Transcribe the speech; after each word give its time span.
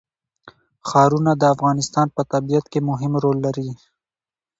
ښارونه 0.87 1.31
د 1.37 1.43
افغانستان 1.55 2.07
په 2.15 2.21
طبیعت 2.33 2.65
کې 2.71 2.79
مهم 2.89 3.11
رول 3.23 3.37
لري. 3.45 3.69